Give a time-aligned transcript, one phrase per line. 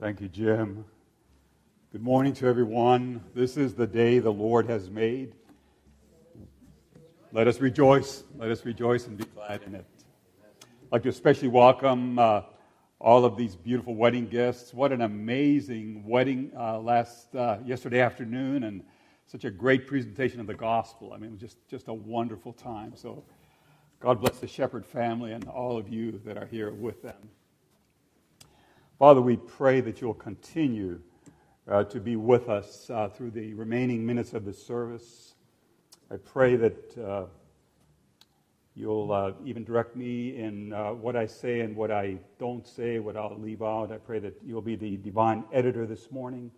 [0.00, 0.84] Thank you, Jim.
[1.92, 3.22] Good morning to everyone.
[3.32, 5.36] This is the day the Lord has made.
[7.30, 8.24] Let us rejoice.
[8.36, 9.86] Let us rejoice and be glad in it.
[10.62, 12.42] I'd like to especially welcome uh,
[12.98, 14.74] all of these beautiful wedding guests.
[14.74, 18.82] What an amazing wedding uh, last uh, yesterday afternoon, and
[19.26, 21.12] such a great presentation of the gospel.
[21.12, 22.94] I mean, it was just just a wonderful time.
[22.96, 23.22] So,
[24.00, 27.30] God bless the Shepherd family and all of you that are here with them.
[28.96, 31.00] Father, we pray that you'll continue
[31.66, 35.34] uh, to be with us uh, through the remaining minutes of this service.
[36.12, 37.24] I pray that uh,
[38.76, 43.00] you'll uh, even direct me in uh, what I say and what I don't say,
[43.00, 43.90] what I'll leave out.
[43.90, 46.52] I pray that you'll be the divine editor this morning.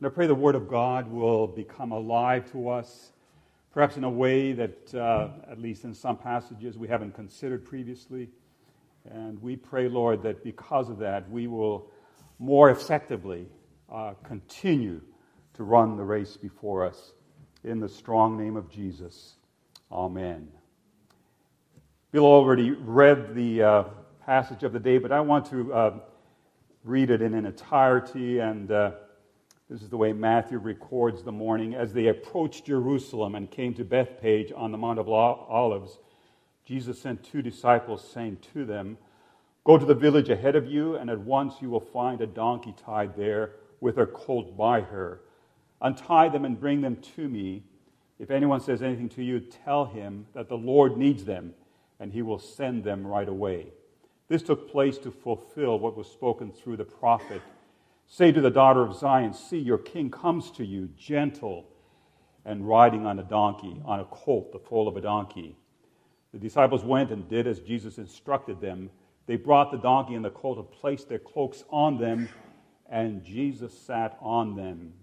[0.00, 3.12] And I pray the Word of God will become alive to us,
[3.70, 8.30] perhaps in a way that, uh, at least in some passages, we haven't considered previously.
[9.10, 11.90] And we pray, Lord, that because of that, we will
[12.38, 13.46] more effectively
[13.92, 15.00] uh, continue
[15.54, 17.12] to run the race before us.
[17.62, 19.34] In the strong name of Jesus.
[19.90, 20.48] Amen.
[22.12, 23.84] Bill already read the uh,
[24.24, 25.98] passage of the day, but I want to uh,
[26.84, 28.38] read it in an entirety.
[28.38, 28.92] And uh,
[29.68, 31.74] this is the way Matthew records the morning.
[31.74, 35.98] As they approached Jerusalem and came to Bethphage on the Mount of Olives,
[36.64, 38.96] Jesus sent two disciples, saying to them,
[39.64, 42.74] Go to the village ahead of you, and at once you will find a donkey
[42.84, 45.20] tied there with her colt by her.
[45.80, 47.64] Untie them and bring them to me.
[48.18, 51.54] If anyone says anything to you, tell him that the Lord needs them,
[52.00, 53.68] and he will send them right away.
[54.28, 57.42] This took place to fulfill what was spoken through the prophet.
[58.06, 61.66] Say to the daughter of Zion, See, your king comes to you, gentle
[62.44, 65.56] and riding on a donkey, on a colt, the foal of a donkey.
[66.34, 68.90] The disciples went and did as Jesus instructed them.
[69.26, 72.28] They brought the donkey and the colt and placed their cloaks on them,
[72.90, 74.94] and Jesus sat on them.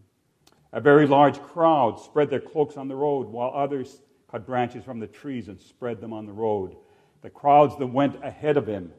[0.73, 4.99] A very large crowd spread their cloaks on the road, while others cut branches from
[4.99, 6.75] the trees and spread them on the road.
[7.21, 8.91] The crowds that went ahead of him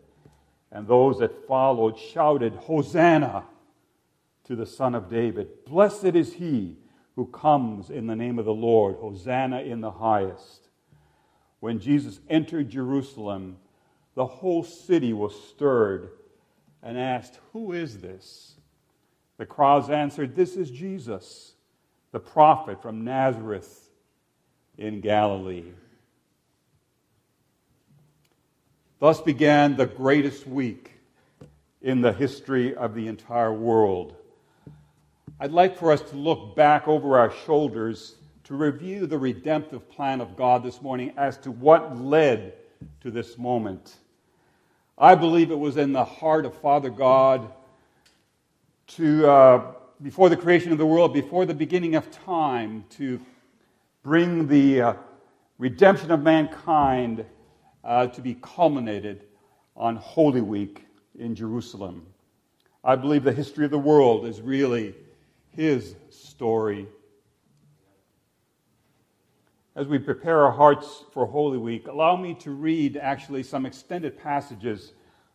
[0.70, 3.44] and those that followed shouted, Hosanna
[4.44, 5.66] to the Son of David.
[5.66, 6.78] Blessed is he
[7.14, 8.96] who comes in the name of the Lord.
[8.96, 10.70] Hosanna in the highest
[11.62, 13.56] when Jesus entered Jerusalem,
[14.16, 16.10] the whole city was stirred
[16.82, 18.56] and asked, Who is this?
[19.36, 21.52] The crowds answered, This is Jesus,
[22.10, 23.90] the prophet from Nazareth
[24.76, 25.70] in Galilee.
[28.98, 30.90] Thus began the greatest week
[31.80, 34.16] in the history of the entire world.
[35.38, 40.20] I'd like for us to look back over our shoulders to review the redemptive plan
[40.20, 42.54] of God this morning as to what led
[43.00, 43.96] to this moment.
[44.98, 47.52] I believe it was in the heart of Father God
[48.88, 53.20] to, uh, before the creation of the world, before the beginning of time, to
[54.02, 54.94] bring the uh,
[55.58, 57.24] redemption of mankind
[57.84, 59.24] uh, to be culminated
[59.76, 60.84] on Holy Week
[61.18, 62.04] in Jerusalem.
[62.82, 64.94] I believe the history of the world is really
[65.50, 66.88] his story
[69.74, 74.18] as we prepare our hearts for Holy Week, allow me to read actually some extended
[74.18, 74.92] passages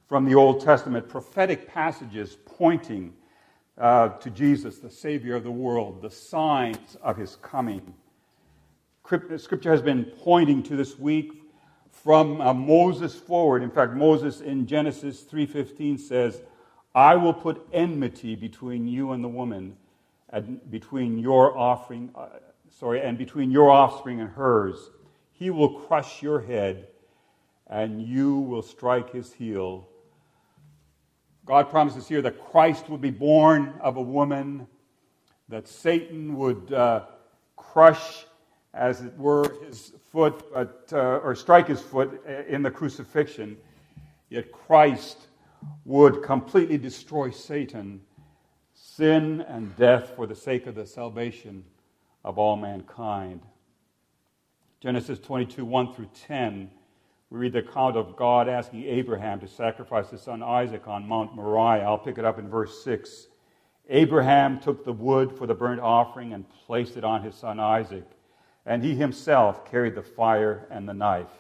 [0.08, 3.14] from the Old Testament, prophetic passages pointing
[3.80, 7.94] uh, to Jesus, the Savior of the world, the signs of his coming.
[9.06, 11.44] Scripture has been pointing to this week
[11.90, 13.64] from uh, Moses forward.
[13.64, 16.42] In fact, Moses in Genesis 3:15 says,
[16.94, 19.78] "I will put enmity between you and the woman,
[20.30, 22.28] and between your offering." Uh,
[22.80, 24.92] sorry, and between your offspring and hers.
[25.32, 26.88] He will crush your head,
[27.68, 29.88] and you will strike his heel.
[31.46, 34.68] God promises here that Christ will be born of a woman,
[35.50, 37.06] that Satan would uh,
[37.56, 38.26] crush,
[38.74, 43.58] as it were, his foot, uh, or strike his foot in the crucifixion.
[44.30, 45.28] Yet Christ
[45.86, 48.02] would completely destroy Satan,
[48.74, 51.64] sin, and death for the sake of the salvation
[52.28, 53.40] of all mankind.
[54.82, 56.70] Genesis 22, 1 through 10,
[57.30, 61.34] we read the account of God asking Abraham to sacrifice his son Isaac on Mount
[61.38, 61.86] Moriah.
[61.86, 63.28] I'll pick it up in verse 6.
[63.88, 68.04] Abraham took the wood for the burnt offering and placed it on his son Isaac,
[68.66, 71.32] and he himself carried the fire and the knife.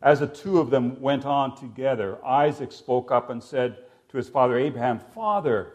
[0.00, 3.78] As the two of them went on together, Isaac spoke up and said
[4.10, 5.72] to his father Abraham, Father,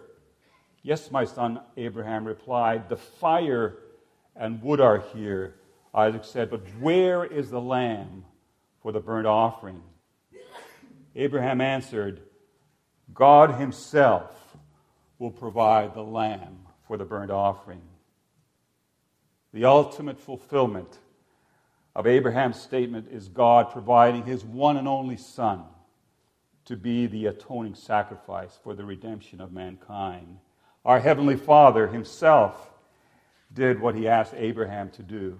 [0.82, 3.80] yes, my son, Abraham replied, the fire
[4.40, 5.56] and wood are here.
[5.94, 8.26] Isaac said, But where is the lamb
[8.82, 9.84] for the burnt offering?
[11.16, 12.22] Abraham answered,
[13.14, 14.56] God himself
[15.20, 17.82] will provide the lamb for the burnt offering.
[19.54, 21.00] The ultimate fulfillment
[21.96, 25.64] of Abraham's statement is God providing his one and only Son
[26.66, 30.38] to be the atoning sacrifice for the redemption of mankind.
[30.86, 32.70] Our Heavenly Father himself
[33.54, 35.40] did what he asked Abraham to do.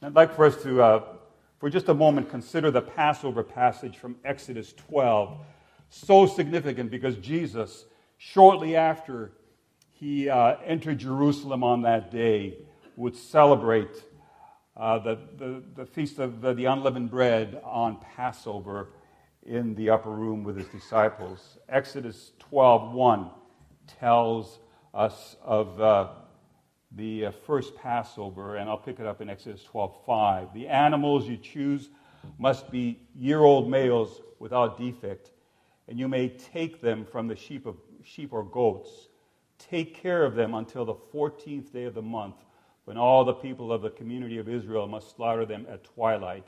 [0.00, 1.04] I'd like for us to, uh,
[1.58, 5.38] for just a moment, consider the Passover passage from Exodus 12.
[5.90, 7.84] So significant because Jesus,
[8.18, 9.32] shortly after
[9.90, 12.58] he uh, entered Jerusalem on that day,
[12.96, 14.02] would celebrate
[14.76, 18.88] uh, the, the, the, feast of the, the unleavened bread on Passover
[19.44, 21.58] in the upper room with his disciples.
[21.68, 23.30] Exodus 12:1
[23.86, 24.58] tells
[24.94, 26.08] us of uh,
[26.96, 30.52] the uh, first Passover, and I'll pick it up in Exodus 12:5.
[30.52, 31.88] The animals you choose
[32.38, 35.30] must be year-old males without defect,
[35.88, 39.08] and you may take them from the sheep, of, sheep or goats.
[39.58, 42.36] Take care of them until the 14th day of the month,
[42.84, 46.46] when all the people of the community of Israel must slaughter them at twilight.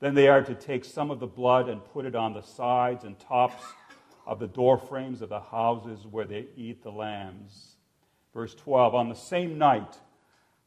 [0.00, 3.04] Then they are to take some of the blood and put it on the sides
[3.04, 3.62] and tops
[4.26, 7.75] of the door frames of the houses where they eat the lambs.
[8.36, 9.96] Verse 12 On the same night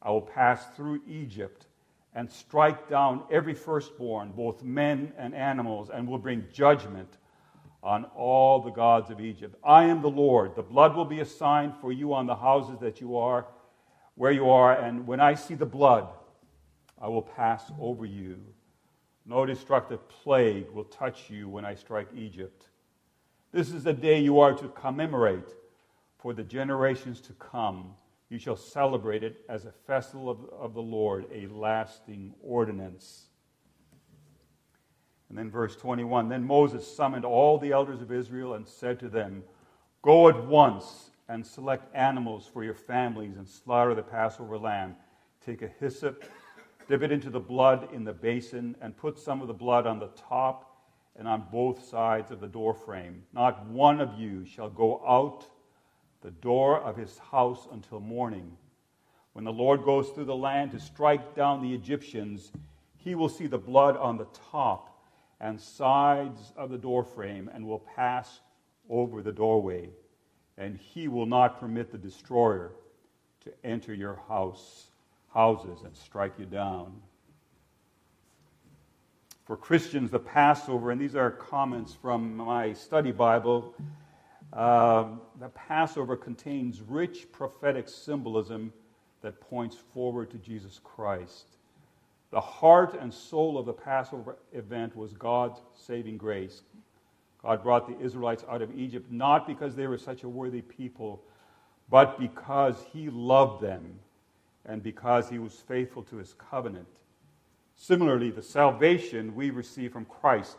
[0.02, 1.68] I will pass through Egypt
[2.16, 7.18] and strike down every firstborn, both men and animals, and will bring judgment
[7.84, 9.56] on all the gods of Egypt.
[9.64, 10.56] I am the Lord.
[10.56, 13.46] The blood will be a sign for you on the houses that you are,
[14.16, 16.08] where you are, and when I see the blood,
[17.00, 18.44] I will pass over you.
[19.28, 22.70] No destructive plague will touch you when I strike Egypt.
[23.52, 25.54] This is the day you are to commemorate
[26.20, 27.96] for the generations to come.
[28.30, 33.26] You shall celebrate it as a festival of, of the Lord, a lasting ordinance.
[35.30, 39.10] And then verse 21 Then Moses summoned all the elders of Israel and said to
[39.10, 39.44] them,
[40.02, 44.96] Go at once and select animals for your families and slaughter the Passover lamb.
[45.46, 46.26] Take a hyssop,
[46.88, 50.00] dip it into the blood in the basin, and put some of the blood on
[50.00, 50.66] the top
[51.16, 53.24] and on both sides of the doorframe.
[53.34, 55.46] Not one of you shall go out
[56.22, 58.58] the door of his house until morning.
[59.34, 62.52] When the Lord goes through the land to strike down the Egyptians,
[62.98, 65.02] he will see the blood on the top
[65.40, 68.42] and sides of the doorframe and will pass
[68.90, 69.90] over the doorway.
[70.58, 72.72] And he will not permit the destroyer
[73.46, 74.88] to enter your house,
[75.34, 77.02] houses and strike you down.
[79.46, 83.74] For Christians, the Passover, and these are comments from my study Bible,
[84.54, 88.74] um, the Passover contains rich prophetic symbolism
[89.22, 91.58] that points forward to Jesus Christ.
[92.32, 96.62] The heart and soul of the Passover event was God's saving grace.
[97.42, 101.24] God brought the Israelites out of Egypt not because they were such a worthy people,
[101.90, 104.00] but because He loved them
[104.66, 106.88] and because He was faithful to His covenant.
[107.76, 110.58] Similarly, the salvation we receive from Christ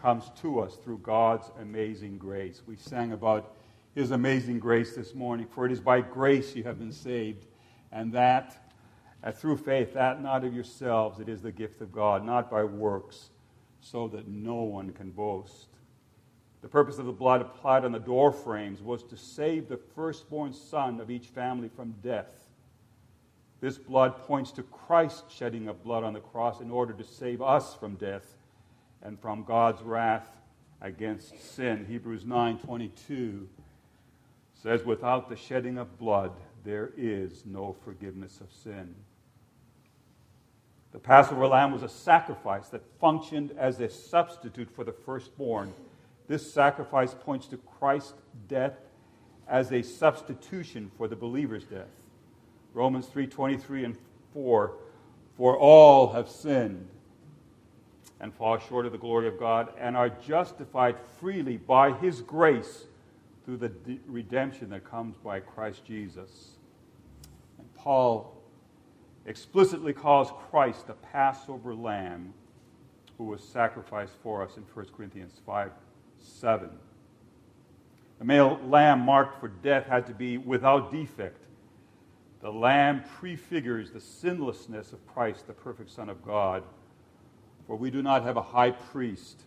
[0.00, 2.62] comes to us through God's amazing grace.
[2.66, 3.54] We sang about
[3.94, 7.46] His amazing grace this morning, for it is by grace you have been saved,
[7.92, 8.72] and that
[9.24, 12.64] uh, through faith, that not of yourselves, it is the gift of God, not by
[12.64, 13.30] works,
[13.80, 15.68] so that no one can boast.
[16.62, 20.52] The purpose of the blood applied on the door frames was to save the firstborn
[20.52, 22.48] son of each family from death.
[23.60, 27.40] This blood points to Christ shedding of blood on the cross in order to save
[27.40, 28.36] us from death
[29.02, 30.28] and from God's wrath
[30.80, 31.86] against sin.
[31.86, 33.46] Hebrews 9:22
[34.54, 36.32] says without the shedding of blood
[36.64, 38.94] there is no forgiveness of sin.
[40.92, 45.72] The Passover lamb was a sacrifice that functioned as a substitute for the firstborn.
[46.26, 48.14] This sacrifice points to Christ's
[48.48, 48.78] death
[49.46, 51.90] as a substitution for the believer's death.
[52.74, 53.96] Romans 3:23 and
[54.32, 54.72] 4
[55.36, 56.88] For all have sinned
[58.20, 62.84] and fall short of the glory of God and are justified freely by his grace
[63.44, 66.56] through the de- redemption that comes by Christ Jesus.
[67.58, 68.36] And Paul
[69.26, 72.32] explicitly calls Christ the Passover lamb
[73.18, 75.70] who was sacrificed for us in 1 Corinthians 5
[76.18, 76.70] 7.
[78.18, 81.44] The male lamb marked for death had to be without defect.
[82.40, 86.62] The lamb prefigures the sinlessness of Christ, the perfect Son of God
[87.66, 89.42] for we do not have a high priest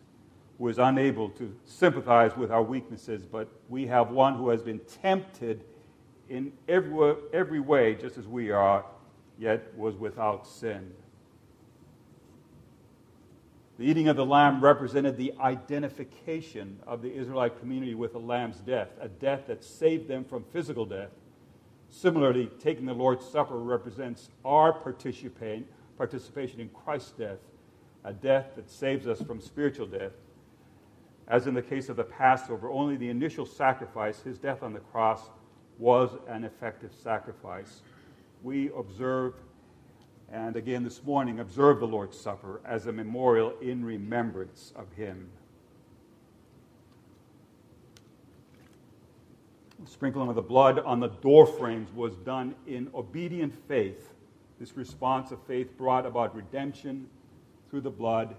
[0.57, 4.79] who is unable to sympathize with our weaknesses, but we have one who has been
[5.01, 5.63] tempted
[6.27, 8.85] in every, every way, just as we are,
[9.37, 10.91] yet was without sin.
[13.79, 18.57] The eating of the lamb represented the identification of the Israelite community with the lamb's
[18.57, 21.11] death, a death that saved them from physical death.
[21.89, 25.65] Similarly, taking the Lord's Supper represents our participation
[26.59, 27.37] in Christ's death,
[28.03, 30.13] a death that saves us from spiritual death.
[31.27, 34.79] As in the case of the Passover, only the initial sacrifice, his death on the
[34.79, 35.29] cross,
[35.77, 37.81] was an effective sacrifice.
[38.43, 39.35] We observe
[40.31, 45.29] and again this morning observe the Lord's Supper as a memorial in remembrance of him.
[49.85, 54.13] Sprinkling of the blood on the door frames was done in obedient faith.
[54.59, 57.07] This response of faith brought about redemption
[57.69, 58.35] through the blood,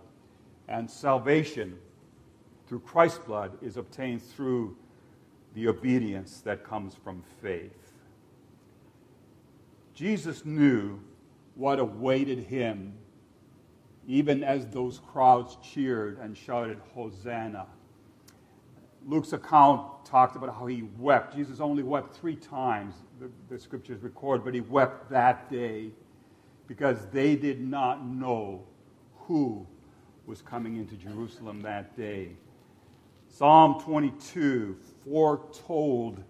[0.68, 1.78] and salvation
[2.66, 4.76] through Christ's blood is obtained through
[5.54, 7.92] the obedience that comes from faith.
[9.94, 11.00] Jesus knew
[11.56, 12.94] what awaited him,
[14.06, 17.66] even as those crowds cheered and shouted, Hosanna.
[19.06, 21.34] Luke's account talks about how he wept.
[21.34, 25.90] Jesus only wept three times, the, the scriptures record, but he wept that day
[26.66, 28.62] because they did not know
[29.30, 29.64] who
[30.26, 32.30] was coming into Jerusalem that day.
[33.28, 36.20] Psalm 22 foretold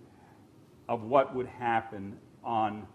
[0.86, 2.86] of what would happen on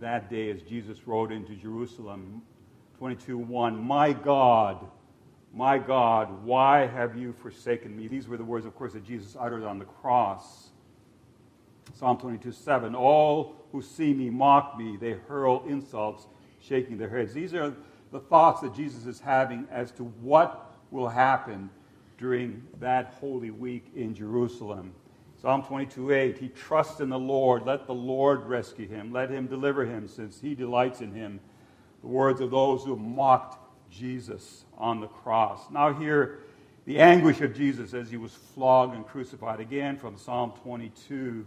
[0.00, 2.42] that day as Jesus rode into Jerusalem.
[2.98, 4.84] 22:1 My God,
[5.54, 8.08] my God, why have you forsaken me?
[8.08, 10.70] These were the words, of course, that Jesus uttered on the cross.
[11.94, 16.26] Psalm 22:7 All who see me mock me, they hurl insults,
[16.58, 17.32] shaking their heads.
[17.32, 17.76] These are
[18.12, 21.70] the thoughts that Jesus is having as to what will happen
[22.18, 24.92] during that holy week in Jerusalem.
[25.40, 27.66] Psalm 22 8, he trusts in the Lord.
[27.66, 29.12] Let the Lord rescue him.
[29.12, 31.40] Let him deliver him, since he delights in him.
[32.00, 33.58] The words of those who mocked
[33.90, 35.70] Jesus on the cross.
[35.70, 36.40] Now, here,
[36.86, 39.60] the anguish of Jesus as he was flogged and crucified.
[39.60, 41.44] Again, from Psalm 22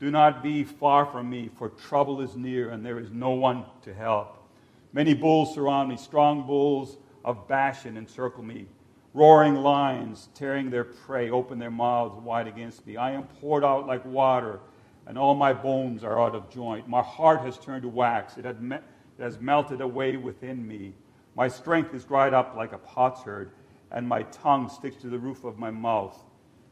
[0.00, 3.64] Do not be far from me, for trouble is near, and there is no one
[3.82, 4.37] to help.
[4.92, 8.66] Many bulls surround me, strong bulls of Bashan encircle me.
[9.14, 12.96] Roaring lions, tearing their prey, open their mouths wide against me.
[12.96, 14.60] I am poured out like water,
[15.06, 16.88] and all my bones are out of joint.
[16.88, 18.46] My heart has turned to wax, it,
[19.18, 20.94] has melted away within me.
[21.34, 23.50] My strength is dried up like a potsherd,
[23.90, 26.22] and my tongue sticks to the roof of my mouth.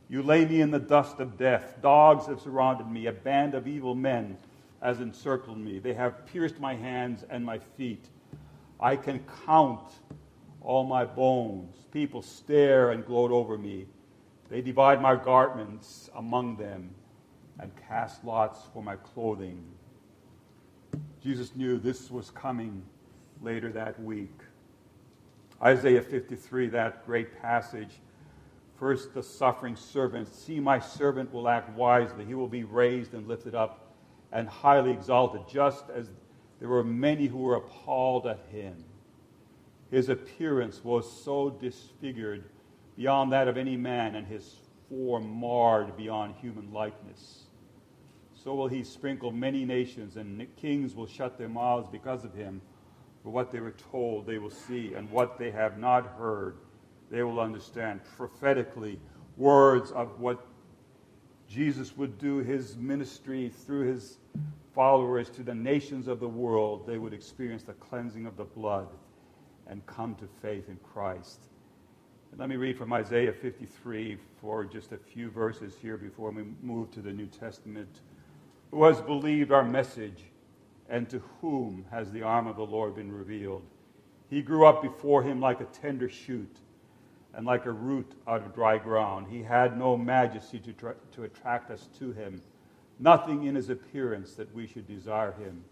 [0.08, 1.76] You lay me in the dust of death.
[1.82, 3.06] Dogs have surrounded me.
[3.06, 4.36] A band of evil men
[4.82, 5.78] has encircled me.
[5.78, 8.08] They have pierced my hands and my feet.
[8.78, 9.92] I can count
[10.60, 11.76] all my bones.
[11.92, 13.86] People stare and gloat over me.
[14.50, 16.90] They divide my garments among them
[17.58, 19.64] and cast lots for my clothing.
[21.22, 22.82] Jesus knew this was coming
[23.42, 24.38] later that week.
[25.62, 27.90] Isaiah 53, that great passage.
[28.78, 30.28] First, the suffering servant.
[30.28, 32.24] See, my servant will act wisely.
[32.26, 33.85] He will be raised and lifted up
[34.36, 36.10] and highly exalted, just as
[36.60, 38.84] there were many who were appalled at him.
[39.90, 42.44] His appearance was so disfigured
[42.98, 44.56] beyond that of any man, and his
[44.90, 47.44] form marred beyond human likeness.
[48.34, 52.60] So will he sprinkle many nations, and kings will shut their mouths because of him.
[53.22, 56.58] For what they were told, they will see, and what they have not heard,
[57.10, 58.02] they will understand.
[58.18, 59.00] Prophetically,
[59.38, 60.46] words of what
[61.48, 64.18] Jesus would do, his ministry through his
[64.74, 68.88] followers to the nations of the world, they would experience the cleansing of the blood
[69.66, 71.40] and come to faith in Christ.
[72.30, 76.44] And let me read from Isaiah 53 for just a few verses here before we
[76.62, 78.00] move to the New Testament.
[78.70, 80.24] Who has believed our message,
[80.88, 83.62] and to whom has the arm of the Lord been revealed?
[84.28, 86.54] He grew up before him like a tender shoot
[87.36, 89.26] and like a root out of dry ground.
[89.30, 92.40] He had no majesty to, tra- to attract us to him,
[92.98, 95.62] nothing in his appearance that we should desire him.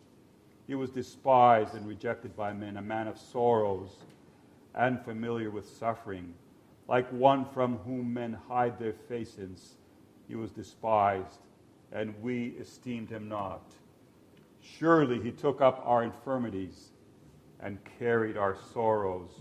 [0.67, 4.05] He was despised and rejected by men, a man of sorrows
[4.75, 6.35] and familiar with suffering.
[6.87, 9.77] Like one from whom men hide their faces,
[10.29, 11.41] he was despised,
[11.93, 13.73] and we esteemed him not.
[14.61, 16.91] Surely he took up our infirmities
[17.61, 19.41] and carried our sorrows.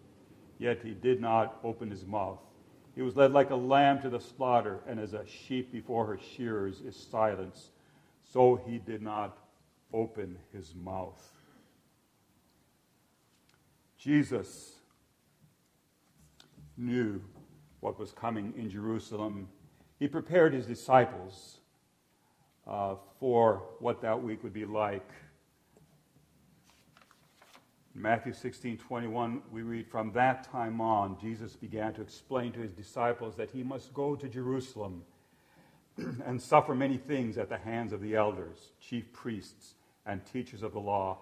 [0.61, 2.37] yet he did not open his mouth.
[2.93, 6.19] He was led like a lamb to the slaughter, and as a sheep before her
[6.19, 7.71] shearers is silenced,
[8.31, 9.39] so he did not
[9.91, 11.19] open his mouth.
[13.97, 14.75] Jesus
[16.77, 17.19] knew
[17.79, 19.47] what was coming in Jerusalem.
[19.97, 21.57] He prepared his disciples
[22.67, 25.09] uh, for what that week would be like.
[27.95, 32.59] In Matthew 16 21, we read, From that time on, Jesus began to explain to
[32.59, 35.03] his disciples that he must go to Jerusalem
[36.25, 40.71] and suffer many things at the hands of the elders, chief priests, and teachers of
[40.71, 41.19] the law,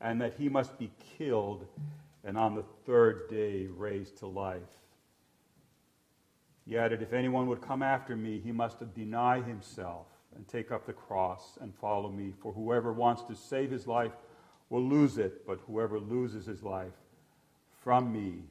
[0.00, 1.66] and that he must be killed
[2.22, 4.60] and on the third day raised to life.
[6.66, 10.86] He added, If anyone would come after me, he must deny himself and take up
[10.86, 12.34] the cross and follow me.
[12.40, 14.12] For whoever wants to save his life
[14.70, 16.94] will lose it, but whoever loses his life
[17.82, 18.44] from me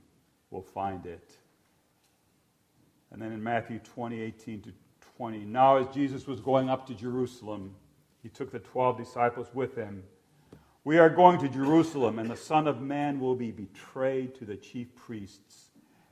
[0.52, 1.32] will find it.
[3.12, 4.74] And then in Matthew 20, 18 to
[5.18, 7.74] 20, now as Jesus was going up to Jerusalem,
[8.22, 10.04] he took the twelve disciples with him.
[10.84, 14.56] We are going to Jerusalem, and the Son of Man will be betrayed to the
[14.56, 15.70] chief priests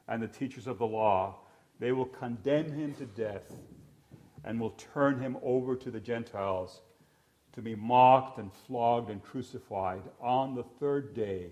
[0.08, 1.36] and the teachers of the law.
[1.80, 3.54] They will condemn him to death
[4.44, 6.82] and will turn him over to the Gentiles
[7.58, 10.04] to be mocked and flogged and crucified.
[10.22, 11.48] On the third day,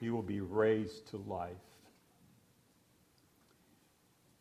[0.00, 1.52] he will be raised to life.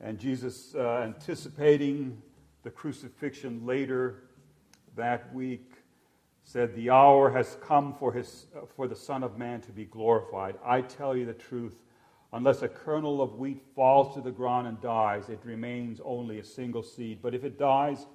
[0.02, 2.20] And Jesus, uh, anticipating
[2.64, 4.24] the crucifixion later
[4.96, 5.72] that week,
[6.44, 9.86] said, The hour has come for, his, uh, for the Son of Man to be
[9.86, 10.56] glorified.
[10.66, 11.76] I tell you the truth.
[12.34, 16.44] Unless a kernel of wheat falls to the ground and dies, it remains only a
[16.44, 17.20] single seed.
[17.22, 18.08] But if it dies,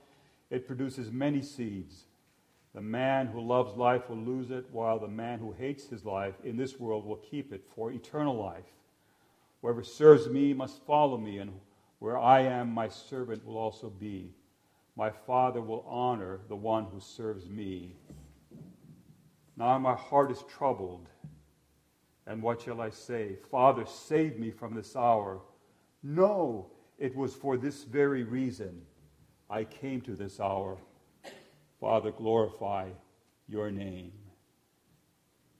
[0.50, 2.06] it produces many seeds.
[2.74, 6.34] The man who loves life will lose it, while the man who hates his life
[6.44, 8.72] in this world will keep it for eternal life.
[9.60, 11.52] Whoever serves me must follow me, and
[11.98, 14.32] where I am, my servant will also be.
[14.96, 17.96] My Father will honor the one who serves me.
[19.56, 21.08] Now my heart is troubled.
[22.26, 23.36] And what shall I say?
[23.50, 25.40] Father, save me from this hour.
[26.02, 28.82] No, it was for this very reason
[29.48, 30.78] I came to this hour.
[31.80, 32.90] Father, glorify
[33.48, 34.12] your name.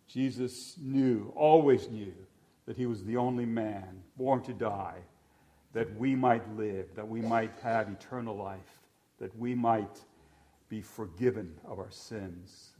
[0.06, 2.14] Jesus knew, always knew,
[2.66, 4.98] that he was the only man born to die,
[5.72, 8.80] that we might live, that we might have eternal life,
[9.18, 10.04] that we might
[10.68, 12.70] be forgiven of our sins.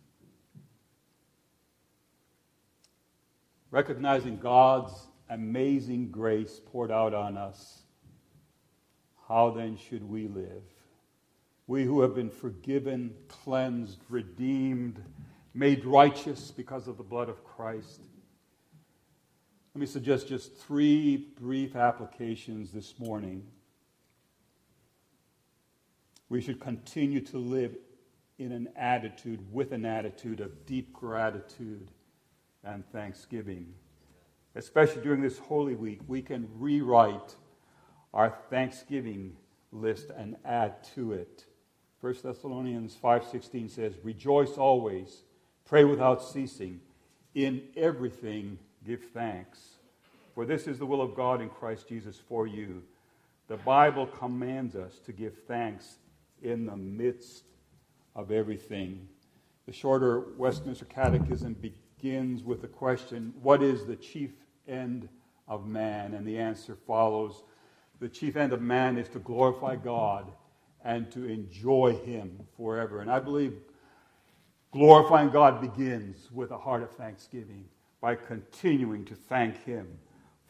[3.70, 4.92] recognizing God's
[5.29, 7.83] amazing grace poured out on us,
[9.29, 10.62] how then should we live?
[11.70, 15.04] We who have been forgiven, cleansed, redeemed,
[15.54, 18.00] made righteous because of the blood of Christ.
[19.72, 23.46] Let me suggest just three brief applications this morning.
[26.28, 27.76] We should continue to live
[28.37, 31.92] in an attitude, with an attitude of deep gratitude
[32.64, 33.74] and thanksgiving.
[34.56, 37.37] Especially during this Holy Week, we can rewrite
[38.12, 39.37] our thanksgiving
[39.70, 41.46] list and add to it.
[42.00, 45.22] 1 Thessalonians 5:16 says, "Rejoice always,
[45.66, 46.80] pray without ceasing,
[47.34, 49.78] in everything give thanks,
[50.34, 52.82] for this is the will of God in Christ Jesus for you."
[53.48, 55.98] The Bible commands us to give thanks
[56.40, 57.44] in the midst
[58.14, 59.08] of everything.
[59.66, 64.32] The shorter Westminster Catechism begins with the question, What is the chief
[64.66, 65.08] end
[65.46, 66.14] of man?
[66.14, 67.42] And the answer follows
[67.98, 70.32] The chief end of man is to glorify God
[70.84, 73.00] and to enjoy Him forever.
[73.00, 73.54] And I believe
[74.72, 77.64] glorifying God begins with a heart of thanksgiving
[78.00, 79.86] by continuing to thank Him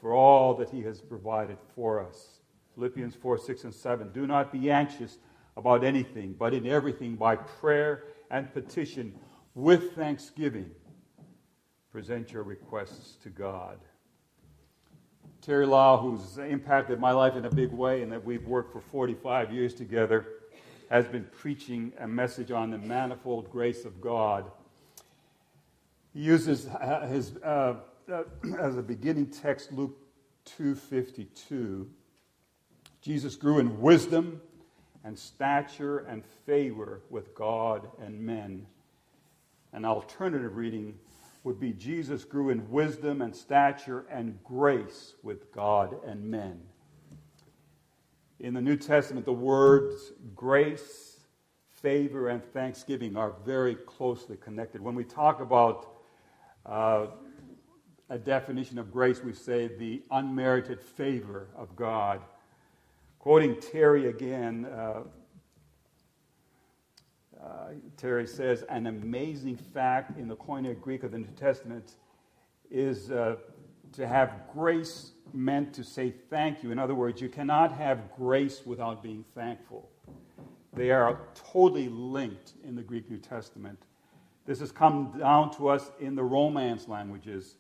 [0.01, 2.41] for all that He has provided for us.
[2.75, 4.13] Philippians 4 6 and 7.
[4.13, 5.19] Do not be anxious
[5.57, 9.15] about anything, but in everything by prayer and petition
[9.55, 10.71] with thanksgiving
[11.91, 13.79] present your requests to God.
[15.51, 18.81] Terry Law, who's impacted my life in a big way and that we've worked for
[18.81, 20.29] 45 years together,
[20.91, 24.49] has been preaching a message on the manifold grace of God.
[26.15, 28.23] He uses uh, his, uh, uh,
[28.61, 29.99] as a beginning text Luke
[30.57, 31.89] 2:52.
[33.03, 34.41] Jesus grew in wisdom
[35.03, 38.69] and stature and favor with God and men.
[39.73, 40.97] An alternative reading
[41.43, 46.61] would be Jesus grew in wisdom and stature and grace with God and men.
[48.39, 51.21] In the New Testament, the words grace,
[51.83, 54.81] favor, and thanksgiving are very closely connected.
[54.81, 55.89] When we talk about
[56.67, 57.07] uh,
[58.11, 62.21] a definition of grace, we say the unmerited favor of God.
[63.19, 65.03] Quoting Terry again, uh,
[67.43, 71.95] uh, Terry says, an amazing fact in the Koine Greek of the New Testament
[72.71, 73.37] is uh,
[73.93, 76.71] to have grace meant to say thank you.
[76.71, 79.89] In other words, you cannot have grace without being thankful.
[80.75, 83.79] They are totally linked in the Greek New Testament.
[84.47, 87.57] This has come down to us in the Romance languages.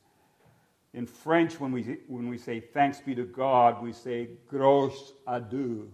[0.92, 5.48] In French, when we, when we say thanks be to God, we say grâce à
[5.48, 5.90] Dieu.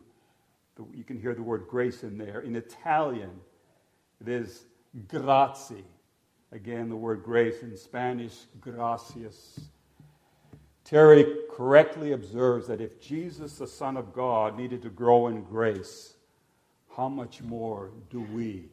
[0.92, 2.40] You can hear the word grace in there.
[2.40, 3.40] In Italian,
[4.20, 4.64] it is
[5.08, 5.84] grazie.
[6.52, 7.62] Again, the word grace.
[7.62, 9.60] In Spanish, gracias.
[10.84, 16.14] Terry correctly observes that if Jesus, the Son of God, needed to grow in grace,
[16.96, 18.70] how much more do we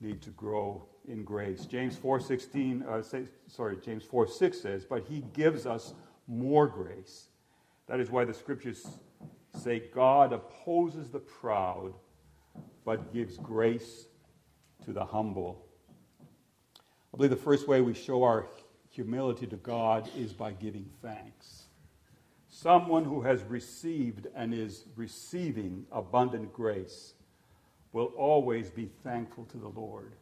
[0.00, 1.66] need to grow in grace?
[1.66, 5.94] James 4:16, uh, say, sorry, James 4:6 says, "But He gives us
[6.26, 7.28] more grace."
[7.86, 8.98] That is why the scriptures
[9.54, 11.94] say, "God opposes the proud,
[12.84, 14.08] but gives grace
[14.84, 15.66] to the humble."
[17.12, 18.48] I believe the first way we show our
[18.90, 21.68] humility to God is by giving thanks.
[22.48, 27.14] Someone who has received and is receiving abundant grace
[27.92, 30.16] will always be thankful to the Lord.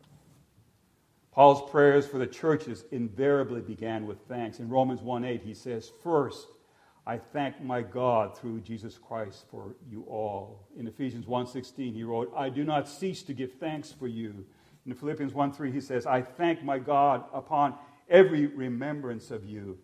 [1.33, 4.59] Paul's prayers for the churches invariably began with thanks.
[4.59, 6.49] In Romans 1:8 he says, "First,
[7.07, 12.33] I thank my God through Jesus Christ for you all." In Ephesians 1:16 he wrote,
[12.37, 14.47] "I do not cease to give thanks for you."
[14.87, 17.79] In Philippians 1:3 he says, "I thank my God upon
[18.11, 19.79] every remembrance of you.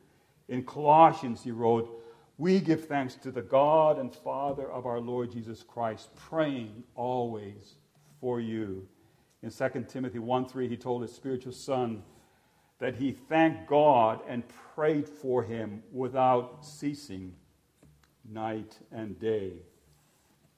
[0.48, 2.02] In Colossians, he wrote,
[2.38, 7.76] We give thanks to the God and Father of our Lord Jesus Christ, praying always
[8.20, 8.86] for you.
[9.42, 12.02] In 2 Timothy 1 3, he told his spiritual son
[12.78, 14.42] that he thanked God and
[14.74, 17.34] prayed for him without ceasing
[18.30, 19.52] night and day.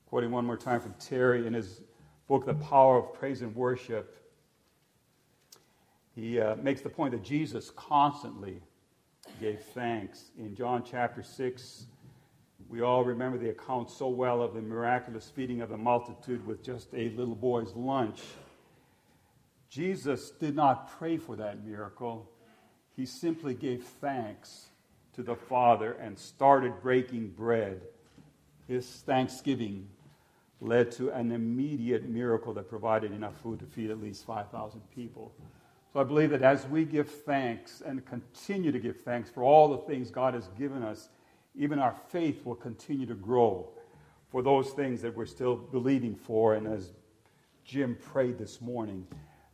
[0.07, 1.83] Quoting one more time from Terry in his
[2.27, 4.17] book, The Power of Praise and Worship,
[6.15, 8.61] he uh, makes the point that Jesus constantly
[9.41, 10.31] gave thanks.
[10.39, 11.87] In John chapter 6,
[12.69, 16.63] we all remember the account so well of the miraculous feeding of the multitude with
[16.63, 18.23] just a little boy's lunch.
[19.69, 22.31] Jesus did not pray for that miracle.
[22.97, 24.69] He simply gave thanks
[25.15, 27.83] to the Father and started breaking bread.
[28.67, 29.89] His thanksgiving
[30.61, 35.33] led to an immediate miracle that provided enough food to feed at least 5,000 people.
[35.93, 39.69] So I believe that as we give thanks and continue to give thanks for all
[39.69, 41.09] the things God has given us,
[41.55, 43.69] even our faith will continue to grow
[44.31, 46.55] for those things that we're still believing for.
[46.55, 46.93] And as
[47.65, 49.07] Jim prayed this morning,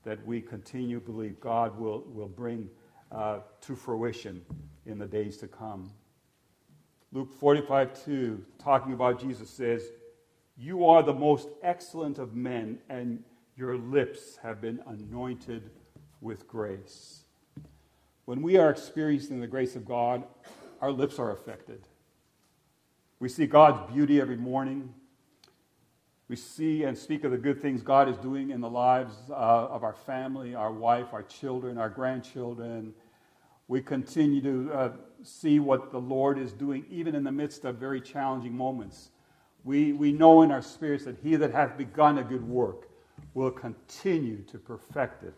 [0.05, 2.69] that we continue to believe God will, will bring
[3.11, 4.43] uh, to fruition
[4.87, 5.91] in the days to come.
[7.13, 9.83] Luke 45 2, talking about Jesus, says,
[10.57, 13.23] You are the most excellent of men, and
[13.57, 15.71] your lips have been anointed
[16.21, 17.25] with grace.
[18.25, 20.25] When we are experiencing the grace of God,
[20.81, 21.87] our lips are affected.
[23.21, 24.93] We see God's beauty every morning.
[26.29, 29.35] We see and speak of the good things God is doing in the lives uh,
[29.35, 32.95] of our family, our wife, our children, our grandchildren.
[33.69, 37.77] We continue to uh, see what the Lord is doing, even in the midst of
[37.77, 39.11] very challenging moments.
[39.65, 42.89] We, we know in our spirits that He that hath begun a good work
[43.35, 45.35] will continue to perfect it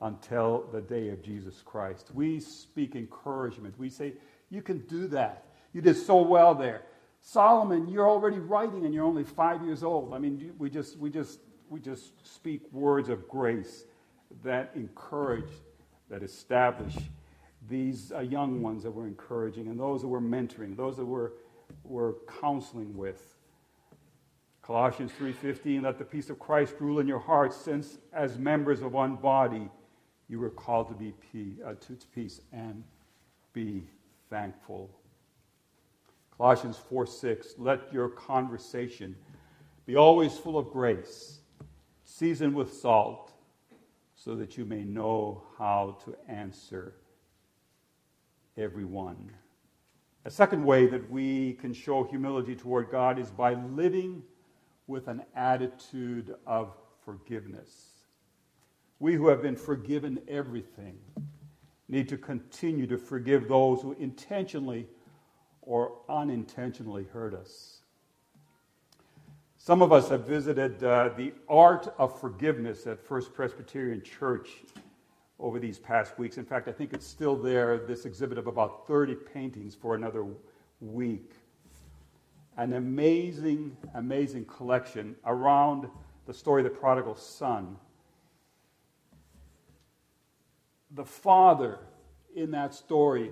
[0.00, 2.10] until the day of Jesus Christ.
[2.14, 3.78] We speak encouragement.
[3.78, 4.14] We say,
[4.50, 5.44] You can do that.
[5.72, 6.82] You did so well there.
[7.28, 10.14] Solomon, you're already writing and you're only five years old.
[10.14, 13.84] I mean, we just, we just, we just speak words of grace
[14.44, 15.50] that encourage,
[16.08, 16.94] that establish
[17.68, 21.30] these uh, young ones that we're encouraging and those that we're mentoring, those that we're,
[21.82, 23.34] we're counseling with.
[24.62, 28.92] Colossians 3:15 let the peace of Christ rule in your hearts since as members of
[28.92, 29.68] one body
[30.28, 32.84] you were called to be peace, uh, to peace and
[33.52, 33.82] be
[34.30, 34.90] thankful.
[36.38, 39.16] Colossians 4 6, let your conversation
[39.86, 41.40] be always full of grace,
[42.04, 43.32] seasoned with salt,
[44.14, 46.96] so that you may know how to answer
[48.58, 49.30] everyone.
[50.24, 54.22] A second way that we can show humility toward God is by living
[54.86, 58.00] with an attitude of forgiveness.
[58.98, 60.98] We who have been forgiven everything
[61.88, 64.88] need to continue to forgive those who intentionally
[65.66, 67.80] or unintentionally hurt us.
[69.58, 74.48] Some of us have visited uh, the art of forgiveness at First Presbyterian Church.
[75.38, 76.38] over these past weeks.
[76.38, 80.24] In fact, I think it's still there, this exhibit of about 30 paintings for another
[80.80, 81.32] week.
[82.56, 85.88] An amazing, amazing collection around
[86.26, 87.76] the story of the prodigal son.
[90.92, 91.80] The father
[92.34, 93.30] in that story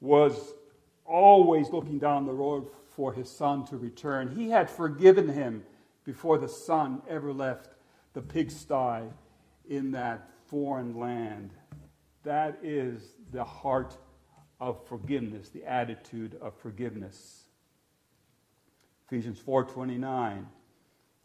[0.00, 0.54] was
[1.04, 4.34] always looking down the road for his son to return.
[4.36, 5.64] He had forgiven him
[6.04, 7.70] before the son ever left
[8.12, 9.02] the pigsty
[9.68, 11.50] in that foreign land.
[12.22, 13.96] That is the heart
[14.60, 17.44] of forgiveness, the attitude of forgiveness.
[19.06, 20.46] Ephesians 4:29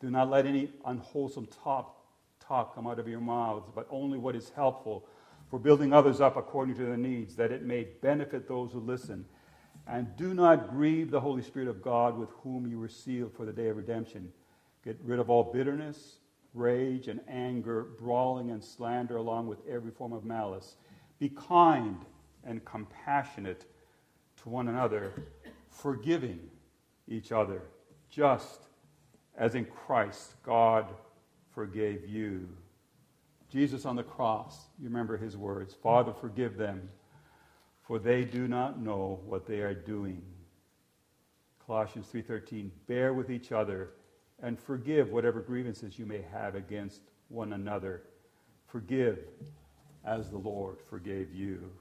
[0.02, 1.96] Do not let any unwholesome talk,
[2.40, 5.06] talk come out of your mouths, but only what is helpful
[5.50, 9.26] for building others up according to their needs, that it may benefit those who listen.
[9.88, 13.46] And do not grieve the Holy Spirit of God with whom you were sealed for
[13.46, 14.32] the day of redemption.
[14.84, 16.18] Get rid of all bitterness,
[16.54, 20.76] rage, and anger, brawling and slander, along with every form of malice.
[21.20, 21.98] Be kind
[22.44, 23.66] and compassionate
[24.44, 25.12] to one another,
[25.70, 26.40] forgiving
[27.08, 27.64] each other,
[28.10, 28.62] just
[29.38, 30.86] as in Christ God
[31.54, 32.48] forgave you.
[33.50, 36.90] Jesus on the cross, you remember his words Father, forgive them,
[37.90, 40.22] for they do not know what they are doing.
[41.66, 43.90] Colossians 3:13 Bear with each other
[44.44, 48.04] and forgive whatever grievances you may have against one another.
[48.68, 49.26] Forgive
[50.06, 51.72] as the Lord forgave you.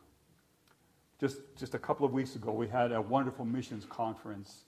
[1.21, 4.65] Just, just a couple of weeks ago, we had a wonderful missions conference.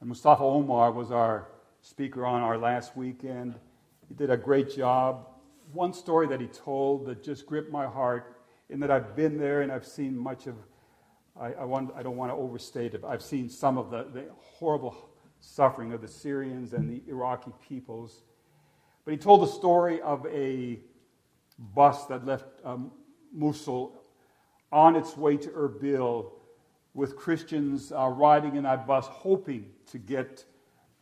[0.00, 1.48] And Mustafa Omar was our
[1.80, 3.54] speaker on our last weekend.
[4.06, 5.28] He did a great job.
[5.72, 8.36] One story that he told that just gripped my heart,
[8.68, 10.56] in that I've been there and I've seen much of,
[11.38, 14.26] I, I, want, I don't want to overstate it, I've seen some of the, the
[14.40, 18.22] horrible suffering of the Syrians and the Iraqi peoples.
[19.04, 20.80] But he told the story of a
[21.58, 22.90] bus that left um,
[23.32, 24.00] Mosul
[24.72, 26.32] on its way to Erbil
[26.94, 30.44] with Christians uh, riding in that bus, hoping to get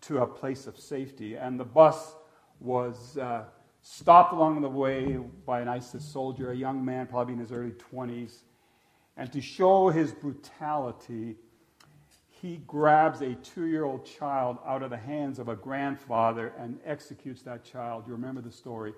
[0.02, 1.36] to a place of safety.
[1.36, 2.14] And the bus
[2.58, 3.44] was uh,
[3.82, 7.72] stopped along the way by an ISIS soldier, a young man, probably in his early
[7.92, 8.42] 20s.
[9.16, 11.36] And to show his brutality,
[12.42, 16.78] he grabs a two year old child out of the hands of a grandfather and
[16.84, 18.04] executes that child.
[18.06, 18.94] You remember the story.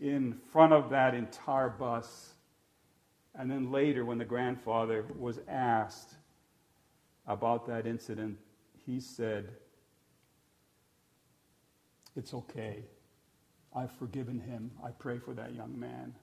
[0.00, 2.34] In front of that entire bus.
[3.38, 6.14] And then later, when the grandfather was asked
[7.26, 8.38] about that incident,
[8.84, 9.50] he said,
[12.16, 12.84] It's okay.
[13.74, 14.72] I've forgiven him.
[14.84, 16.14] I pray for that young man.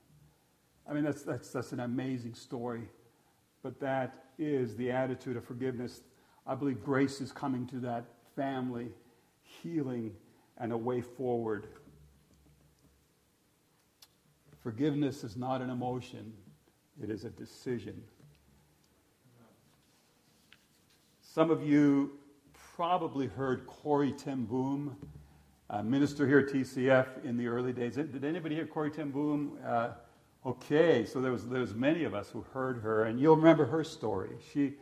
[0.90, 2.84] I mean, that's, that's, that's an amazing story.
[3.64, 6.02] But that is the attitude of forgiveness
[6.48, 8.88] I believe grace is coming to that family,
[9.42, 10.14] healing,
[10.58, 11.68] and a way forward.
[14.64, 16.34] Forgiveness is not an emotion,
[17.04, 18.02] it is a decision.
[21.22, 22.18] Some of you
[22.76, 24.96] probably heard Corrie ten Boom,
[25.84, 27.96] minister here at TCF in the early days.
[27.96, 29.58] Did anybody hear Corrie ten Boom?
[29.66, 29.90] Uh,
[30.48, 33.66] okay, so there was, there was many of us who heard her, and you'll remember
[33.66, 34.32] her story.
[34.54, 34.74] She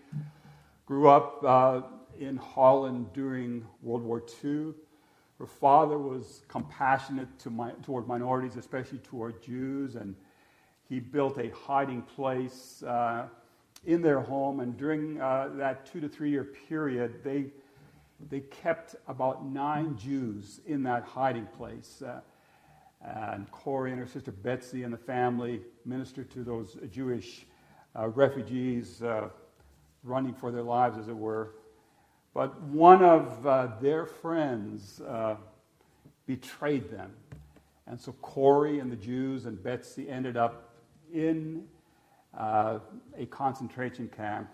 [0.85, 1.81] Grew up uh,
[2.19, 4.75] in Holland during World War II.
[5.39, 10.15] Her father was compassionate to my, toward minorities, especially toward Jews, and
[10.87, 13.25] he built a hiding place uh,
[13.87, 14.59] in their home.
[14.59, 17.47] And during uh, that two to three year period, they,
[18.29, 22.03] they kept about nine Jews in that hiding place.
[23.05, 27.45] And Corrie and her sister Betsie and the family ministered to those Jewish
[27.95, 29.29] uh, refugees uh,
[30.03, 31.51] running for their lives, as it were.
[32.33, 35.35] But one of uh, their friends uh,
[36.25, 37.11] betrayed them.
[37.87, 40.73] And so Corrie and the Jews and Betsie ended up
[41.13, 41.63] in
[42.35, 42.79] uh,
[43.15, 44.49] a concentration camp.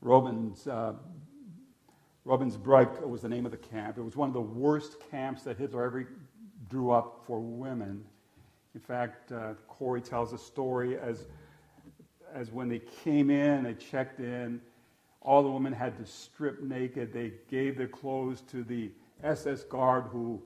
[0.00, 0.94] Robins, uh,
[2.26, 3.96] Ravensbrück was the name of the camp.
[3.96, 6.08] It was one of the worst camps that Hitler ever
[6.74, 8.04] drew up for women.
[8.74, 11.26] In fact, uh, Corrie tells a story as
[12.32, 14.60] as when they came in, they checked in,
[15.20, 17.12] all the women had to strip naked.
[17.12, 18.90] They gave their clothes to the
[19.22, 20.42] SS guard who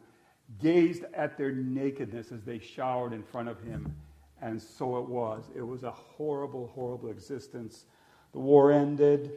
[0.60, 3.90] gazed at their nakedness as they showered in front of him.
[4.42, 5.44] And so it was.
[5.56, 7.86] It was a horrible, horrible existence.
[8.32, 9.32] The war ended.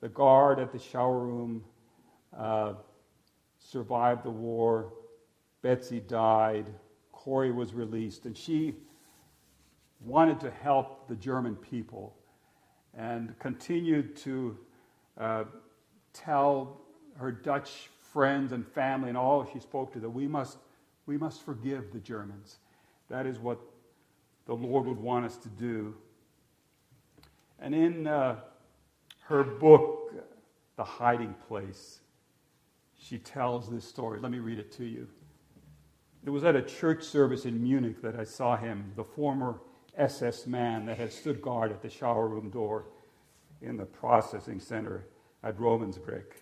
[0.00, 1.62] The guard at the shower room
[2.34, 2.72] uh,
[3.58, 4.94] survived the war.
[5.62, 6.66] Betsie died.
[7.12, 8.26] Corrie was released.
[8.26, 8.74] And she
[10.04, 12.14] wanted to help the German people
[12.94, 14.58] and continued to
[15.18, 15.44] uh,
[16.12, 16.80] tell
[17.16, 20.58] her Dutch friends and family and all she spoke to that we must,
[21.06, 22.58] we must forgive the Germans.
[23.08, 23.58] That is what
[24.46, 25.94] the Lord would want us to do.
[27.60, 28.36] And in uh,
[29.24, 30.12] her book,
[30.76, 32.00] The Hiding Place,
[32.98, 34.20] she tells this story.
[34.20, 35.06] Let me read it to you.
[36.24, 39.58] It was at a church service in Munich that I saw him, the former
[39.96, 42.84] SS man that had stood guard at the shower room door
[43.60, 45.06] in the processing center
[45.42, 46.34] at Ravensbrück.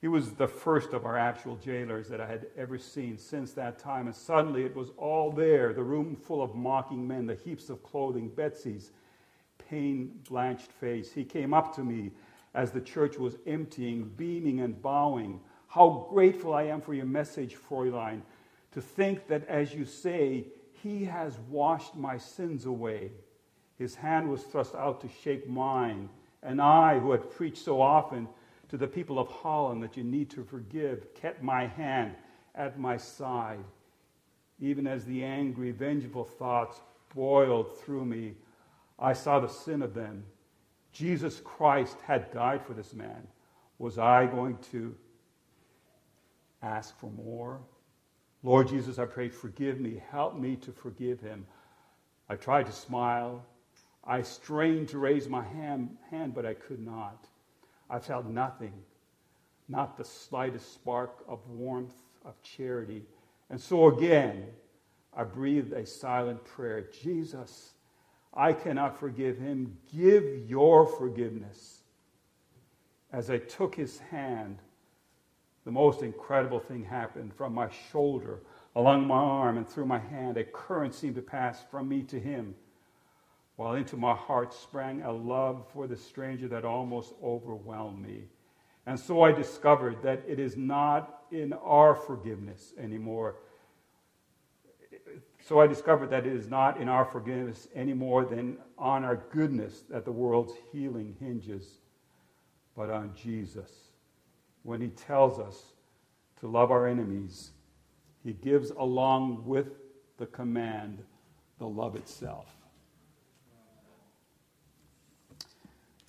[0.00, 3.78] He was the first of our actual jailers that I had ever seen since that
[3.78, 7.70] time, and suddenly it was all there the room full of mocking men, the heaps
[7.70, 8.92] of clothing, Betsie's
[9.58, 11.12] pain blanched face.
[11.12, 12.12] He came up to me
[12.54, 15.40] as the church was emptying, beaming and bowing.
[15.68, 18.20] How grateful I am for your message, Fräulein.
[18.76, 20.48] To think that, as you say,
[20.82, 23.10] he has washed my sins away.
[23.78, 26.10] His hand was thrust out to shake mine,
[26.42, 28.28] and I, who had preached so often,
[28.68, 32.16] to the people of Holland that you need to forgive, kept my hand
[32.54, 33.64] at my side.
[34.60, 36.78] Even as the angry, vengeful thoughts
[37.14, 38.34] boiled through me,
[38.98, 40.22] I saw the sin of them.
[40.92, 43.26] Jesus Christ had died for this man.
[43.78, 44.94] Was I going to
[46.62, 47.62] ask for more?
[48.46, 50.00] Lord Jesus, I pray, forgive me.
[50.12, 51.44] Help me to forgive him.
[52.28, 53.44] I tried to smile.
[54.04, 57.26] I strained to raise my hand, hand but I could not.
[57.90, 58.72] I felt nothing,
[59.68, 63.02] not the slightest spark of warmth, of charity.
[63.50, 64.46] And so again,
[65.12, 67.72] I breathed a silent prayer Jesus,
[68.32, 69.76] I cannot forgive him.
[69.92, 71.80] Give your forgiveness.
[73.12, 74.60] As I took his hand,
[75.66, 78.38] the most incredible thing happened from my shoulder,
[78.76, 80.36] along my arm, and through my hand.
[80.36, 82.54] A current seemed to pass from me to him
[83.56, 88.28] while into my heart sprang a love for the stranger that almost overwhelmed me.
[88.86, 93.34] And so I discovered that it is not in our forgiveness anymore.
[95.40, 99.16] So I discovered that it is not in our forgiveness any more than on our
[99.16, 101.78] goodness that the world's healing hinges,
[102.76, 103.85] but on Jesus.
[104.66, 105.74] When he tells us
[106.40, 107.52] to love our enemies,
[108.24, 109.68] he gives along with
[110.18, 111.04] the command
[111.60, 112.48] the love itself.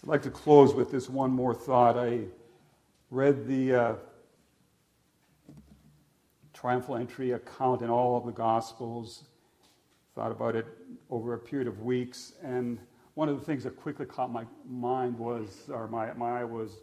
[0.01, 1.99] I'd like to close with this one more thought.
[1.99, 2.21] I
[3.11, 3.95] read the uh,
[6.51, 9.25] triumphal entry account in all of the Gospels,
[10.15, 10.65] thought about it
[11.11, 12.79] over a period of weeks, and
[13.13, 16.79] one of the things that quickly caught my mind was, or my, my eye was,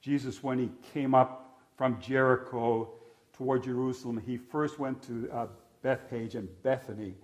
[0.00, 2.90] Jesus when he came up from Jericho
[3.32, 4.20] toward Jerusalem.
[4.24, 5.46] He first went to uh,
[5.82, 7.14] Bethphage and Bethany,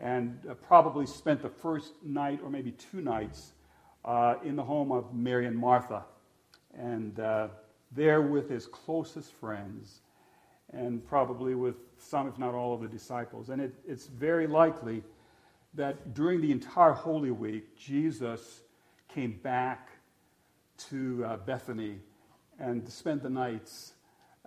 [0.00, 3.52] and uh, probably spent the first night or maybe two nights
[4.04, 6.04] uh, in the home of Mary and Martha.
[6.78, 7.48] And uh,
[7.92, 10.00] there with his closest friends,
[10.72, 13.50] and probably with some, if not all, of the disciples.
[13.50, 15.02] And it, it's very likely
[15.74, 18.62] that during the entire Holy Week, Jesus
[19.08, 19.88] came back
[20.90, 22.00] to uh, Bethany
[22.58, 23.94] and spent the nights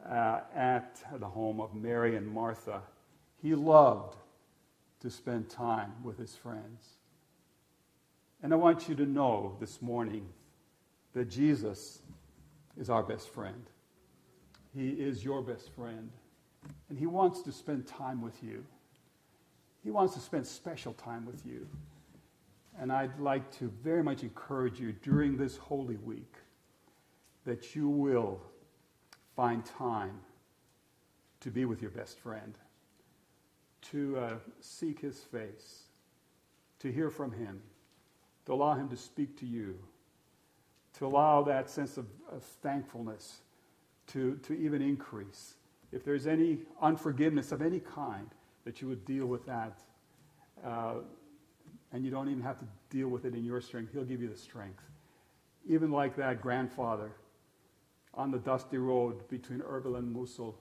[0.10, 2.82] uh, at the home of Mary and Martha.
[3.42, 4.16] He loved
[5.02, 6.86] to spend time with his friends.
[8.42, 10.28] And I want you to know this morning
[11.14, 12.00] that Jesus
[12.80, 13.66] is our best friend.
[14.74, 16.10] He is your best friend.
[16.90, 18.64] And He wants to spend time with you.
[19.84, 21.68] He wants to spend special time with you.
[22.80, 26.34] And I'd like to very much encourage you during this Holy Week
[27.46, 28.42] that you will
[29.36, 30.20] find time
[31.42, 32.58] to be with your best friend,
[33.92, 35.84] to uh, seek his face,
[36.80, 37.62] to hear from him
[38.50, 39.78] to allow Him to speak to you,
[40.98, 43.42] to allow that sense of, of thankfulness
[44.08, 45.54] to, to even increase.
[45.92, 48.28] If there's any unforgiveness of any kind,
[48.66, 49.80] that you would deal with that.
[50.66, 50.96] Uh,
[51.92, 53.92] and you don't even have to deal with it in your strength.
[53.94, 54.84] He'll give you the strength.
[55.68, 57.12] Even like that grandfather
[58.14, 60.58] on the dusty road between Erbil and Mosul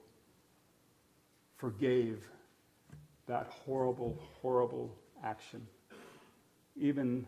[1.56, 2.28] forgave
[3.26, 5.66] that horrible, horrible action.
[6.76, 7.26] Even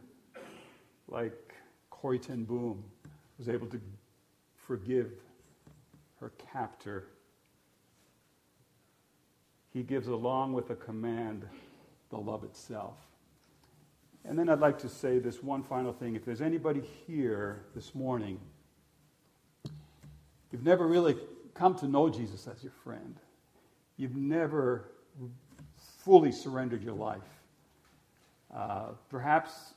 [1.08, 1.54] like
[1.90, 2.82] Corrie ten Boom
[3.38, 3.80] was able to
[4.54, 5.10] forgive
[6.20, 7.04] her captor.
[9.72, 11.46] He gives, along with the command,
[12.10, 12.96] the love itself.
[14.24, 16.14] And then I'd like to say this one final thing.
[16.14, 18.38] If there's anybody here this morning,
[20.52, 21.16] you've never really
[21.54, 23.16] come to know Jesus as your friend,
[23.96, 24.90] you've never
[25.98, 27.20] fully surrendered your life.
[28.54, 29.74] Uh, perhaps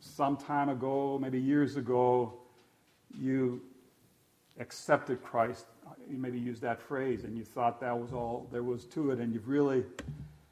[0.00, 2.34] some time ago, maybe years ago,
[3.18, 3.60] you
[4.58, 5.66] accepted Christ.
[6.10, 9.18] You maybe used that phrase and you thought that was all there was to it,
[9.18, 9.84] and you've really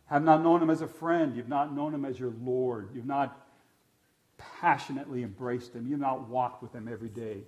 [0.07, 1.37] have not known him as a friend.
[1.37, 2.91] You've not known him as your Lord.
[2.95, 3.47] You've not
[4.39, 5.87] passionately embraced him.
[5.87, 7.43] You've not walked with him every day.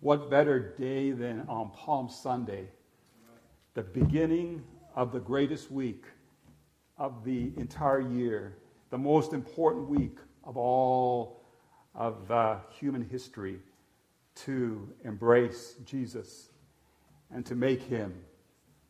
[0.00, 2.66] What better day than on Palm Sunday,
[3.74, 4.62] the beginning
[4.94, 6.04] of the greatest week
[6.98, 8.58] of the entire year,
[8.90, 11.44] the most important week of all
[11.94, 13.60] of uh, human history,
[14.34, 16.48] to embrace Jesus
[17.30, 18.14] and to make him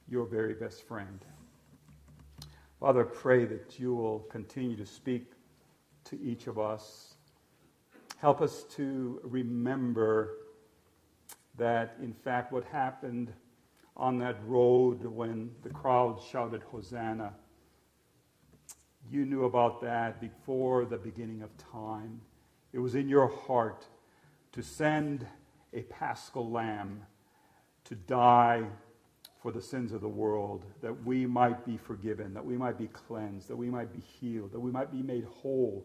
[0.09, 1.25] your very best friend.
[2.83, 5.31] Father, pray that you will continue to speak
[6.03, 7.15] to each of us.
[8.17, 10.39] Help us to remember
[11.57, 13.33] that, in fact, what happened
[13.97, 17.33] on that road when the crowd shouted, Hosanna,
[19.09, 22.21] you knew about that before the beginning of time.
[22.73, 23.87] It was in your heart
[24.51, 25.25] to send
[25.73, 27.03] a paschal lamb
[27.85, 28.65] to die
[29.43, 32.87] for the sins of the world, that we might be forgiven, that we might be
[32.87, 35.85] cleansed, that we might be healed, that we might be made whole,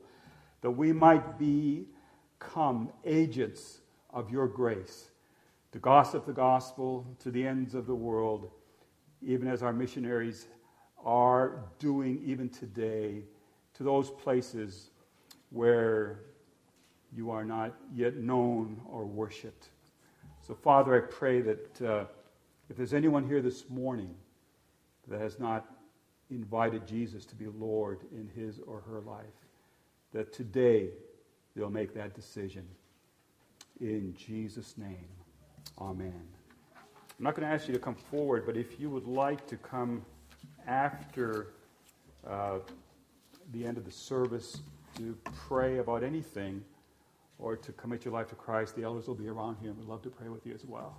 [0.62, 3.80] that we might become agents
[4.12, 5.10] of your grace
[5.72, 8.52] to gossip the gospel to the ends of the world,
[9.24, 10.48] even as our missionaries
[11.04, 13.24] are doing even today
[13.74, 14.92] to those places
[15.50, 16.20] where
[17.12, 19.70] you are not yet known or worshiped.
[20.46, 21.82] So, Father, I pray that.
[21.82, 22.06] Uh,
[22.70, 24.14] if there's anyone here this morning
[25.08, 25.66] that has not
[26.30, 29.26] invited Jesus to be Lord in his or her life,
[30.14, 30.90] that today
[31.56, 32.68] they'll make that decision.
[33.80, 35.08] In Jesus' name,
[35.80, 36.22] amen.
[36.76, 39.58] I'm not going to ask you to come forward, but if you would like to
[39.58, 40.06] come
[40.68, 41.48] after
[42.28, 42.60] uh,
[43.54, 44.60] the end of the service
[44.98, 46.64] to pray about anything
[47.40, 49.88] or to commit your life to Christ, the elders will be around here and we'd
[49.88, 50.98] love to pray with you as well.